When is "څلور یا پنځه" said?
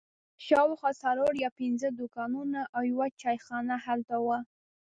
1.03-1.87